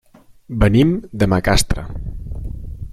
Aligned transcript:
Venim 0.63 0.95
de 1.23 1.29
Macastre. 1.35 1.87